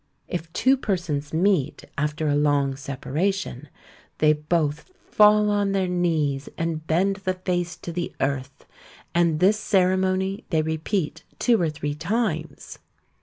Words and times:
If 0.27 0.51
two 0.51 0.77
persons 0.77 1.31
meet 1.31 1.83
after 1.95 2.27
a 2.27 2.33
long 2.35 2.75
separation, 2.75 3.69
they 4.17 4.33
both 4.33 4.89
fall 5.11 5.51
on 5.51 5.73
their 5.73 5.87
knees 5.87 6.49
and 6.57 6.87
bend 6.87 7.17
the 7.17 7.35
face 7.35 7.77
to 7.77 7.91
the 7.91 8.11
earth, 8.19 8.65
and 9.13 9.39
this 9.39 9.59
ceremony 9.59 10.43
they 10.49 10.63
repeat 10.63 11.23
two 11.37 11.61
or 11.61 11.69
three 11.69 11.93
times. 11.93 12.79